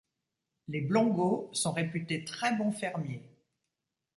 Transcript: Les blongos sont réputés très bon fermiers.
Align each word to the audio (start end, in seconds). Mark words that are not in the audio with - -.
Les 0.67 0.81
blongos 0.81 1.51
sont 1.53 1.73
réputés 1.73 2.23
très 2.25 2.55
bon 2.55 2.71
fermiers. 2.71 3.37